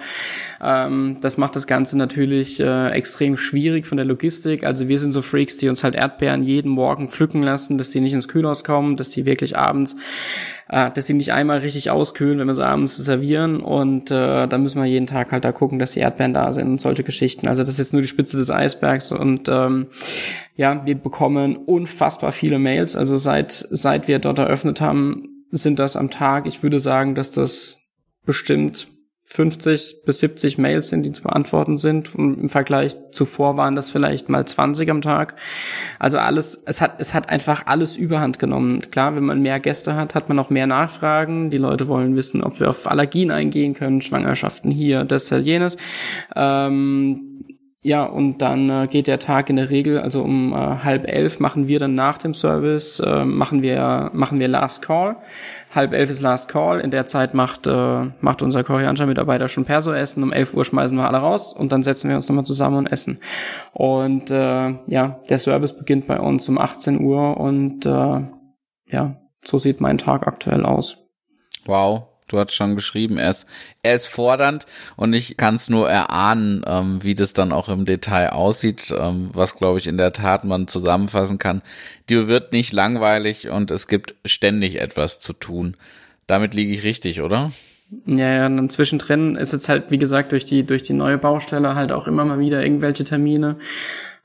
[0.62, 4.64] Ähm, das macht das Ganze natürlich äh, extrem schwierig von der Logistik.
[4.64, 8.00] Also wir sind so Freaks, die uns halt Erdbeeren jeden Morgen pflücken lassen, dass die
[8.00, 9.96] nicht ins Kühlhaus kommen, dass die wirklich abends
[10.72, 14.64] äh, dass sie nicht einmal richtig auskühlen, wenn wir sie abends servieren und äh, dann
[14.64, 17.48] müssen wir jeden Tag halt da gucken, dass die Erdbeeren da sind und solche Geschichten.
[17.48, 19.88] Also das ist jetzt nur die Spitze des Eisbergs und ähm,
[20.56, 22.96] ja, wir bekommen unfassbar viele Mails.
[22.96, 26.48] Also seit seit wir dort eröffnet haben, sind das am Tag.
[26.48, 27.80] Ich würde sagen, dass das
[28.26, 28.88] bestimmt
[29.32, 32.14] 50 bis 70 Mails sind, die zu beantworten sind.
[32.14, 35.36] Und im Vergleich zuvor waren das vielleicht mal 20 am Tag.
[36.00, 38.82] Also alles, es hat, es hat einfach alles überhand genommen.
[38.92, 41.50] Klar, wenn man mehr Gäste hat, hat man auch mehr Nachfragen.
[41.50, 45.78] Die Leute wollen wissen, ob wir auf Allergien eingehen können, Schwangerschaften hier, das, jenes.
[46.36, 47.46] Ähm,
[47.84, 51.40] ja, und dann äh, geht der Tag in der Regel, also um äh, halb elf
[51.40, 55.16] machen wir dann nach dem Service, äh, machen wir, machen wir Last Call.
[55.74, 56.80] Halb elf ist Last Call.
[56.80, 60.22] In der Zeit macht, äh, macht unser koreanischer Mitarbeiter schon Perso-Essen.
[60.22, 62.92] Um elf Uhr schmeißen wir alle raus und dann setzen wir uns nochmal zusammen und
[62.92, 63.20] essen.
[63.74, 68.22] Und äh, ja, der Service beginnt bei uns um 18 Uhr und äh,
[68.92, 70.98] ja, so sieht mein Tag aktuell aus.
[71.66, 73.46] Wow, Du hast schon geschrieben, er ist,
[73.84, 74.66] er ist fordernd
[74.96, 79.30] und ich kann es nur erahnen, ähm, wie das dann auch im Detail aussieht, ähm,
[79.34, 81.62] was glaube ich in der Tat man zusammenfassen kann.
[82.10, 85.76] Dir wird nicht langweilig und es gibt ständig etwas zu tun.
[86.28, 87.52] Damit liege ich richtig, oder?
[88.06, 91.18] Ja, ja, und dann zwischendrin ist jetzt halt, wie gesagt, durch die, durch die neue
[91.18, 93.58] Baustelle halt auch immer mal wieder irgendwelche Termine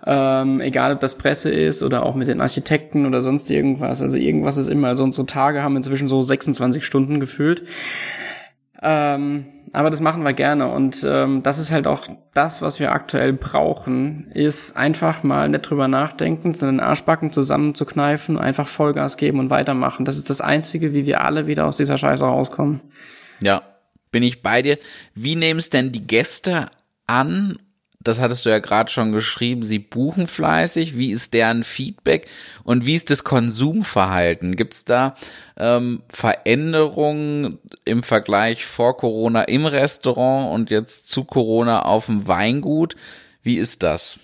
[0.04, 4.02] ähm, egal ob das Presse ist oder auch mit den Architekten oder sonst irgendwas.
[4.02, 4.88] Also irgendwas ist immer.
[4.88, 7.62] Also unsere Tage haben inzwischen so 26 Stunden gefüllt.
[8.82, 12.92] Ähm, aber das machen wir gerne und ähm, das ist halt auch das, was wir
[12.92, 19.50] aktuell brauchen, ist einfach mal nicht drüber nachdenken, sondern Arschbacken zusammenzukneifen, einfach Vollgas geben und
[19.50, 20.04] weitermachen.
[20.04, 22.80] Das ist das Einzige, wie wir alle wieder aus dieser Scheiße rauskommen.
[23.40, 23.62] Ja,
[24.12, 24.78] bin ich bei dir.
[25.14, 26.70] Wie nehmen es denn die Gäste
[27.06, 27.58] an
[28.06, 30.96] das hattest du ja gerade schon geschrieben, sie buchen fleißig.
[30.96, 32.28] Wie ist deren Feedback
[32.64, 34.56] und wie ist das Konsumverhalten?
[34.56, 35.14] Gibt es da
[35.56, 42.96] ähm, Veränderungen im Vergleich vor Corona im Restaurant und jetzt zu Corona auf dem Weingut?
[43.42, 44.20] Wie ist das?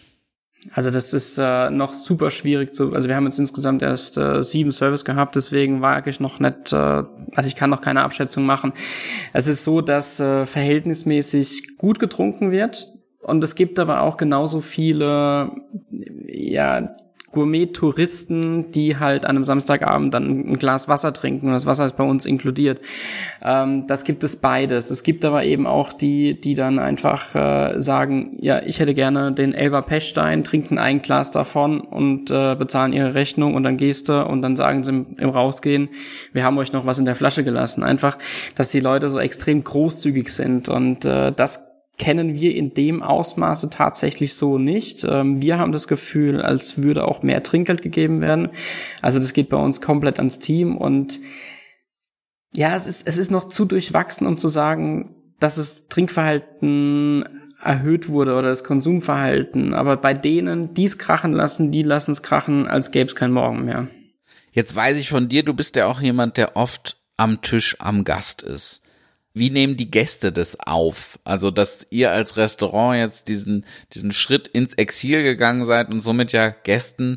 [0.71, 4.45] Also das ist äh, noch super schwierig zu, also wir haben jetzt insgesamt erst äh,
[4.45, 8.47] sieben Service gehabt, deswegen wage ich noch nicht, äh, also ich kann noch keine Abschätzung
[8.47, 8.73] machen.
[9.33, 12.87] Es ist so, dass äh, verhältnismäßig gut getrunken wird.
[13.23, 15.53] Und es gibt aber auch genauso viele,
[16.27, 16.89] ja,
[17.33, 21.97] Gourmet-Touristen, die halt an einem Samstagabend dann ein Glas Wasser trinken und das Wasser ist
[21.97, 22.81] bei uns inkludiert.
[23.43, 24.91] Ähm, das gibt es beides.
[24.91, 29.33] Es gibt aber eben auch die, die dann einfach äh, sagen, ja, ich hätte gerne
[29.33, 34.11] den Elber Pechstein, trinken ein Glas davon und äh, bezahlen ihre Rechnung und dann gehst
[34.11, 35.89] du und dann sagen sie im, im Rausgehen,
[36.35, 37.83] wir haben euch noch was in der Flasche gelassen.
[37.83, 38.19] Einfach,
[38.57, 41.72] dass die Leute so extrem großzügig sind und äh, das
[42.03, 45.05] kennen wir in dem Ausmaße tatsächlich so nicht.
[45.05, 48.49] Ähm, wir haben das Gefühl, als würde auch mehr Trinkgeld gegeben werden.
[49.01, 51.21] Also das geht bei uns komplett ans Team und
[52.55, 57.25] ja, es ist, es ist noch zu durchwachsen, um zu sagen, dass das Trinkverhalten
[57.63, 59.73] erhöht wurde oder das Konsumverhalten.
[59.73, 63.31] Aber bei denen, die es krachen lassen, die lassen es krachen, als gäbe es kein
[63.31, 63.87] Morgen mehr.
[64.51, 68.03] Jetzt weiß ich von dir, du bist ja auch jemand, der oft am Tisch am
[68.03, 68.83] Gast ist.
[69.35, 71.19] Wie nehmen die Gäste das auf?
[71.25, 73.65] Also, dass ihr als Restaurant jetzt diesen,
[73.95, 77.17] diesen Schritt ins Exil gegangen seid und somit ja Gästen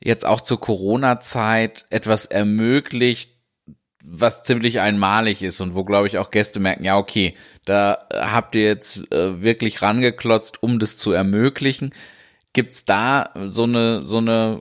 [0.00, 3.30] jetzt auch zur Corona-Zeit etwas ermöglicht,
[4.04, 8.56] was ziemlich einmalig ist und wo, glaube ich, auch Gäste merken, ja, okay, da habt
[8.56, 11.94] ihr jetzt äh, wirklich rangeklotzt, um das zu ermöglichen.
[12.52, 14.60] Gibt's da so eine, so eine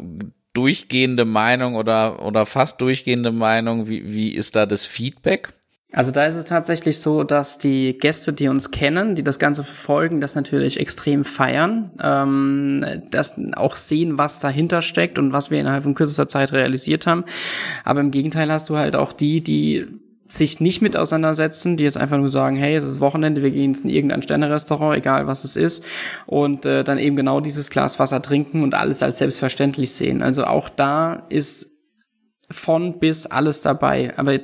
[0.53, 3.89] durchgehende Meinung oder, oder fast durchgehende Meinung?
[3.89, 5.53] Wie, wie ist da das Feedback?
[5.93, 9.63] Also da ist es tatsächlich so, dass die Gäste, die uns kennen, die das Ganze
[9.63, 15.59] verfolgen, das natürlich extrem feiern, ähm, das auch sehen, was dahinter steckt und was wir
[15.59, 17.25] innerhalb von kürzester Zeit realisiert haben.
[17.83, 19.87] Aber im Gegenteil hast du halt auch die, die
[20.29, 23.75] sich nicht mit auseinandersetzen, die jetzt einfach nur sagen, hey, es ist Wochenende, wir gehen
[23.83, 25.83] in irgendein Sternerestaurant, egal was es ist,
[26.25, 30.21] und äh, dann eben genau dieses Glas Wasser trinken und alles als selbstverständlich sehen.
[30.21, 31.71] Also auch da ist
[32.51, 34.13] von bis alles dabei.
[34.17, 34.39] Aber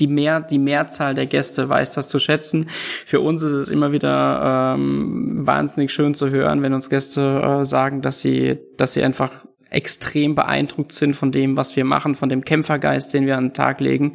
[0.00, 2.68] die mehr die Mehrzahl der Gäste weiß das zu schätzen.
[3.04, 7.64] Für uns ist es immer wieder ähm, wahnsinnig schön zu hören, wenn uns Gäste äh,
[7.64, 9.30] sagen, dass sie dass sie einfach
[9.70, 13.54] extrem beeindruckt sind von dem, was wir machen, von dem Kämpfergeist, den wir an den
[13.54, 14.14] Tag legen,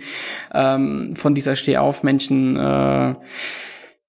[0.53, 3.15] ähm, von dieser Stehaufmännchen äh,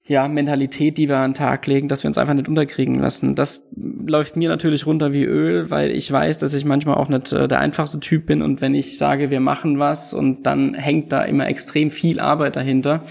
[0.07, 3.35] ja, Mentalität, die wir an den Tag legen, dass wir uns einfach nicht unterkriegen lassen.
[3.35, 7.33] Das läuft mir natürlich runter wie Öl, weil ich weiß, dass ich manchmal auch nicht
[7.33, 11.11] äh, der einfachste Typ bin und wenn ich sage, wir machen was und dann hängt
[11.11, 13.03] da immer extrem viel Arbeit dahinter.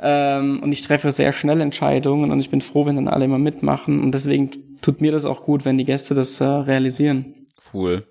[0.00, 3.38] Ähm, und ich treffe sehr schnell Entscheidungen und ich bin froh, wenn dann alle immer
[3.38, 7.34] mitmachen und deswegen tut mir das auch gut, wenn die Gäste das äh, realisieren.
[7.74, 8.04] Cool.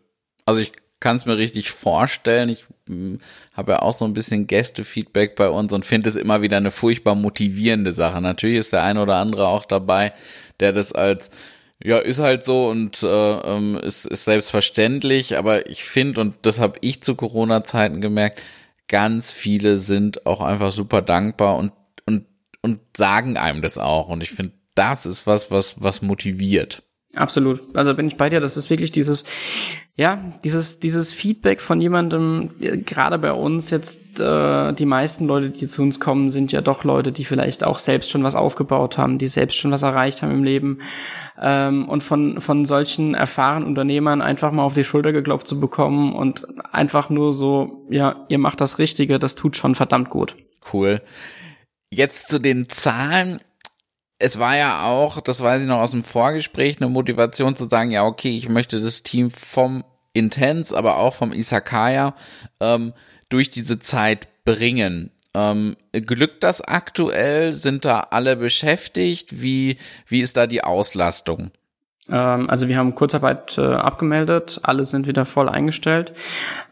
[0.45, 2.49] Also ich kann es mir richtig vorstellen.
[2.49, 3.19] Ich hm,
[3.53, 6.71] habe ja auch so ein bisschen Gäste-Feedback bei uns und finde es immer wieder eine
[6.71, 8.21] furchtbar motivierende Sache.
[8.21, 10.13] Natürlich ist der eine oder andere auch dabei,
[10.59, 11.29] der das als
[11.83, 16.59] ja, ist halt so und äh, ähm, ist, ist selbstverständlich, aber ich finde, und das
[16.59, 18.41] habe ich zu Corona-Zeiten gemerkt,
[18.87, 21.73] ganz viele sind auch einfach super dankbar und,
[22.05, 22.25] und,
[22.61, 24.09] und sagen einem das auch.
[24.09, 26.83] Und ich finde, das ist was, was, was motiviert.
[27.17, 27.59] Absolut.
[27.75, 28.39] Also bin ich bei dir.
[28.39, 29.25] Das ist wirklich dieses,
[29.95, 32.51] ja, dieses, dieses Feedback von jemandem,
[32.85, 36.83] gerade bei uns jetzt, äh, die meisten Leute, die zu uns kommen, sind ja doch
[36.83, 40.31] Leute, die vielleicht auch selbst schon was aufgebaut haben, die selbst schon was erreicht haben
[40.31, 40.79] im Leben.
[41.41, 46.13] Ähm, und von, von solchen erfahrenen Unternehmern einfach mal auf die Schulter geklopft zu bekommen
[46.13, 50.35] und einfach nur so, ja, ihr macht das Richtige, das tut schon verdammt gut.
[50.71, 51.01] Cool.
[51.89, 53.39] Jetzt zu den Zahlen
[54.19, 57.91] es war ja auch, das weiß ich noch aus dem Vorgespräch, eine Motivation zu sagen,
[57.91, 62.15] ja, okay, ich möchte das Team vom Intens, aber auch vom Isakaya
[62.59, 62.93] ähm,
[63.29, 65.11] durch diese Zeit bringen.
[65.35, 67.53] Ähm, glückt das aktuell?
[67.53, 69.41] Sind da alle beschäftigt?
[69.41, 69.77] Wie,
[70.07, 71.51] wie ist da die Auslastung?
[72.09, 76.13] Ähm, also wir haben Kurzarbeit äh, abgemeldet, alle sind wieder voll eingestellt.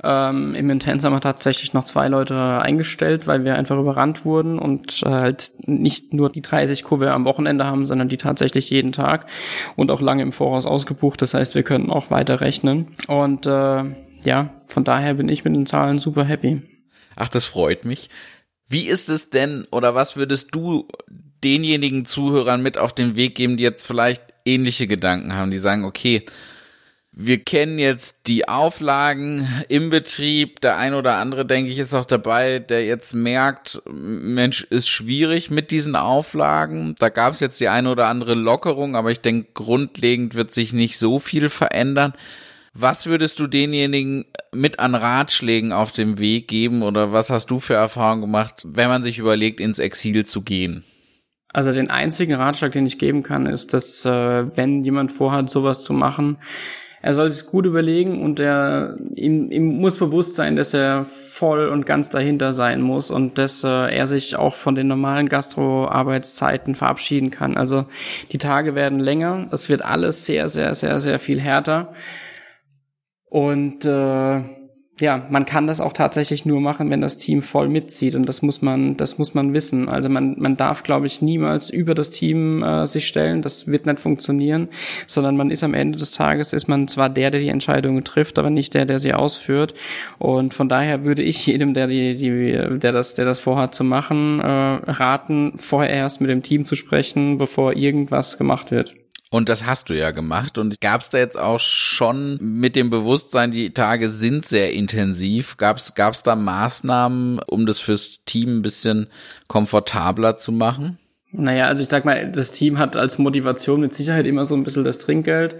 [0.03, 4.59] Ähm, Im Intens haben wir tatsächlich noch zwei Leute eingestellt, weil wir einfach überrannt wurden
[4.59, 8.91] und äh, halt nicht nur die 30 Kurve am Wochenende haben, sondern die tatsächlich jeden
[8.91, 9.27] Tag
[9.75, 11.21] und auch lange im Voraus ausgebucht.
[11.21, 12.87] Das heißt, wir können auch weiter rechnen.
[13.07, 13.83] Und äh,
[14.23, 16.61] ja, von daher bin ich mit den Zahlen super happy.
[17.15, 18.09] Ach, das freut mich.
[18.67, 20.87] Wie ist es denn oder was würdest du
[21.43, 25.85] denjenigen Zuhörern mit auf den Weg geben, die jetzt vielleicht ähnliche Gedanken haben, die sagen,
[25.85, 26.25] okay,
[27.17, 30.59] wir kennen jetzt die Auflagen im Betrieb.
[30.59, 35.49] Der ein oder andere, denke ich, ist auch dabei, der jetzt merkt, Mensch, ist schwierig
[35.49, 36.93] mit diesen Auflagen.
[36.99, 40.73] Da gab es jetzt die eine oder andere Lockerung, aber ich denke, grundlegend wird sich
[40.73, 42.13] nicht so viel verändern.
[42.73, 47.61] Was würdest du denjenigen mit an Ratschlägen auf dem Weg geben oder was hast du
[47.61, 50.83] für Erfahrungen gemacht, wenn man sich überlegt, ins Exil zu gehen?
[51.55, 55.83] Also den einzigen Ratschlag, den ich geben kann, ist, dass äh, wenn jemand vorhat, sowas
[55.83, 56.37] zu machen,
[57.01, 61.69] er soll es gut überlegen und er ihm, ihm muss bewusst sein, dass er voll
[61.69, 66.75] und ganz dahinter sein muss und dass äh, er sich auch von den normalen Gastroarbeitszeiten
[66.75, 67.55] verabschieden kann.
[67.55, 67.85] Also
[68.33, 71.93] die Tage werden länger, es wird alles sehr, sehr, sehr, sehr viel härter
[73.29, 74.41] und äh,
[75.01, 78.41] ja, man kann das auch tatsächlich nur machen, wenn das Team voll mitzieht und das
[78.41, 79.89] muss man, das muss man wissen.
[79.89, 83.41] Also man, man darf, glaube ich, niemals über das Team äh, sich stellen.
[83.41, 84.69] Das wird nicht funktionieren,
[85.05, 88.39] sondern man ist am Ende des Tages ist man zwar der, der die Entscheidungen trifft,
[88.39, 89.73] aber nicht der, der sie ausführt.
[90.17, 93.83] Und von daher würde ich jedem, der die, die, der das, der das vorhat zu
[93.83, 98.95] machen, äh, raten, vorher erst mit dem Team zu sprechen, bevor irgendwas gemacht wird.
[99.35, 100.57] Und das hast du ja gemacht.
[100.57, 105.57] Und gab es da jetzt auch schon mit dem Bewusstsein, die Tage sind sehr intensiv,
[105.57, 109.07] gab es da Maßnahmen, um das fürs Team ein bisschen
[109.49, 110.99] komfortabler zu machen?
[111.37, 114.63] Naja, also ich sag mal, das Team hat als Motivation mit Sicherheit immer so ein
[114.63, 115.55] bisschen das Trinkgeld.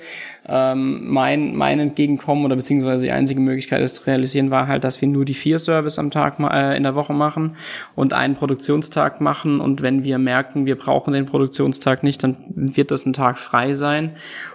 [0.47, 5.01] Ähm, mein, mein Entgegenkommen oder beziehungsweise die einzige Möglichkeit, das zu realisieren, war halt, dass
[5.01, 7.57] wir nur die vier Service am Tag äh, in der Woche machen
[7.93, 9.59] und einen Produktionstag machen.
[9.59, 13.73] Und wenn wir merken, wir brauchen den Produktionstag nicht, dann wird das ein Tag frei
[13.73, 14.11] sein.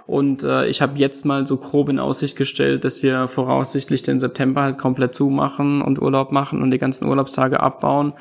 [0.07, 4.21] Und äh, ich habe jetzt mal so grob in Aussicht gestellt, dass wir voraussichtlich den
[4.21, 8.15] September halt komplett zumachen und Urlaub machen und die ganzen Urlaubstage abbauen.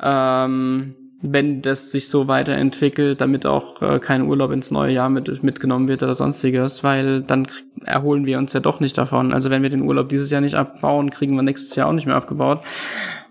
[0.00, 5.42] Ähm, wenn das sich so weiterentwickelt, damit auch äh, kein Urlaub ins neue Jahr mit,
[5.42, 7.46] mitgenommen wird oder sonstiges, weil dann
[7.84, 9.32] erholen wir uns ja doch nicht davon.
[9.32, 12.06] Also wenn wir den Urlaub dieses Jahr nicht abbauen, kriegen wir nächstes Jahr auch nicht
[12.06, 12.62] mehr abgebaut.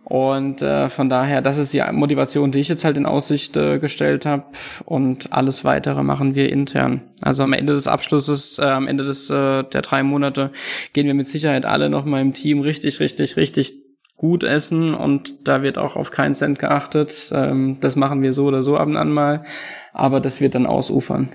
[0.04, 3.78] Und äh, von daher, das ist die Motivation, die ich jetzt halt in Aussicht äh,
[3.78, 4.46] gestellt habe.
[4.86, 7.02] Und alles weitere machen wir intern.
[7.22, 10.52] Also am Ende des Abschlusses, äh, am Ende des äh, der drei Monate
[10.94, 13.89] gehen wir mit Sicherheit alle noch mal im Team richtig, richtig, richtig
[14.20, 17.32] gut essen und da wird auch auf keinen Cent geachtet.
[17.32, 19.45] Ähm, das machen wir so oder so ab und an mal,
[19.93, 21.30] aber das wird dann ausufern.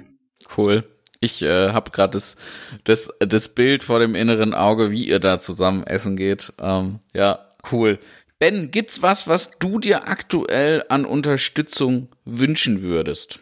[0.56, 0.84] Cool.
[1.18, 2.36] Ich äh, habe gerade das,
[2.84, 6.52] das, das Bild vor dem inneren Auge, wie ihr da zusammen essen geht.
[6.60, 7.98] Ähm, ja, cool.
[8.38, 13.40] Ben, gibt's was, was du dir aktuell an Unterstützung wünschen würdest?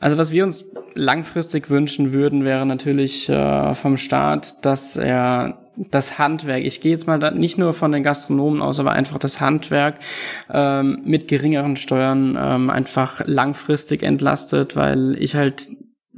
[0.00, 0.64] Also was wir uns
[0.94, 7.06] langfristig wünschen würden, wäre natürlich äh, vom Staat, dass er das Handwerk, ich gehe jetzt
[7.06, 9.96] mal da nicht nur von den Gastronomen aus, aber einfach das Handwerk
[10.52, 15.68] ähm, mit geringeren Steuern ähm, einfach langfristig entlastet, weil ich halt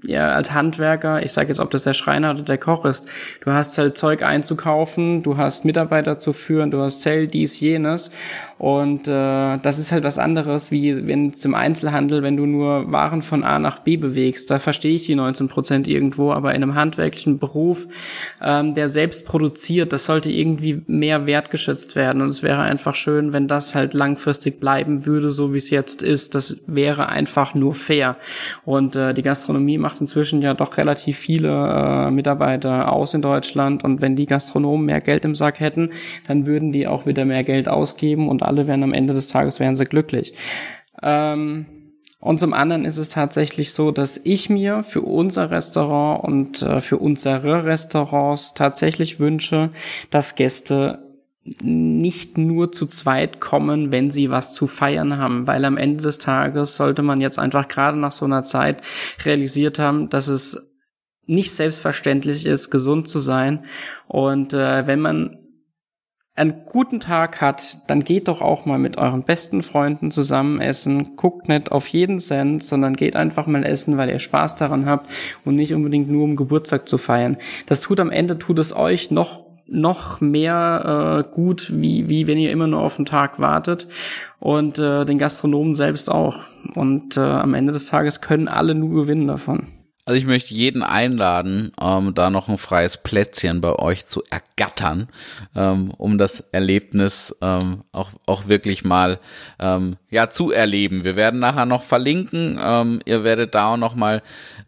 [0.04, 3.08] ja, als Handwerker, ich sage jetzt, ob das der Schreiner oder der Koch ist,
[3.44, 8.10] du hast halt Zeug einzukaufen, du hast Mitarbeiter zu führen, du hast Zell, dies, jenes
[8.60, 13.22] und äh, das ist halt was anderes, wie wenn zum Einzelhandel, wenn du nur Waren
[13.22, 14.50] von A nach B bewegst.
[14.50, 17.88] Da verstehe ich die 19 Prozent irgendwo, aber in einem handwerklichen Beruf,
[18.42, 22.20] ähm, der selbst produziert, das sollte irgendwie mehr wertgeschätzt werden.
[22.20, 26.02] Und es wäre einfach schön, wenn das halt langfristig bleiben würde, so wie es jetzt
[26.02, 26.34] ist.
[26.34, 28.18] Das wäre einfach nur fair.
[28.66, 33.84] Und äh, die Gastronomie macht inzwischen ja doch relativ viele äh, Mitarbeiter aus in Deutschland.
[33.84, 35.92] Und wenn die Gastronomen mehr Geld im Sack hätten,
[36.28, 39.60] dann würden die auch wieder mehr Geld ausgeben und alle wären am Ende des Tages
[39.60, 40.34] wären sie glücklich.
[41.02, 41.66] Ähm,
[42.18, 46.80] und zum anderen ist es tatsächlich so, dass ich mir für unser Restaurant und äh,
[46.80, 49.70] für unsere Restaurants tatsächlich wünsche,
[50.10, 50.98] dass Gäste
[51.62, 56.18] nicht nur zu zweit kommen, wenn sie was zu feiern haben, weil am Ende des
[56.18, 58.82] Tages sollte man jetzt einfach gerade nach so einer Zeit
[59.24, 60.74] realisiert haben, dass es
[61.24, 63.64] nicht selbstverständlich ist, gesund zu sein.
[64.06, 65.39] Und äh, wenn man
[66.36, 71.16] einen guten Tag hat, dann geht doch auch mal mit euren besten Freunden zusammen essen.
[71.16, 75.10] Guckt nicht auf jeden Cent, sondern geht einfach mal essen, weil ihr Spaß daran habt
[75.44, 77.36] und nicht unbedingt nur um Geburtstag zu feiern.
[77.66, 82.38] Das tut am Ende, tut es euch noch noch mehr äh, gut, wie, wie wenn
[82.38, 83.86] ihr immer nur auf den Tag wartet
[84.40, 86.40] und äh, den Gastronomen selbst auch.
[86.74, 89.68] Und äh, am Ende des Tages können alle nur gewinnen davon.
[90.10, 95.06] Also ich möchte jeden einladen, ähm, da noch ein freies Plätzchen bei euch zu ergattern,
[95.54, 99.20] ähm, um das Erlebnis ähm, auch, auch wirklich mal
[99.60, 101.04] ähm, ja zu erleben.
[101.04, 102.58] Wir werden nachher noch verlinken.
[102.60, 104.20] Ähm, ihr werdet da auch noch mal